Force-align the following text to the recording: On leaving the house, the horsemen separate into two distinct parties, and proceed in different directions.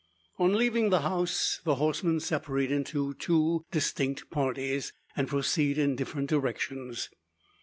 On 0.39 0.55
leaving 0.55 0.89
the 0.89 1.01
house, 1.01 1.59
the 1.63 1.75
horsemen 1.75 2.19
separate 2.19 2.71
into 2.71 3.13
two 3.13 3.65
distinct 3.69 4.31
parties, 4.31 4.93
and 5.15 5.27
proceed 5.27 5.77
in 5.77 5.95
different 5.95 6.27
directions. 6.27 7.11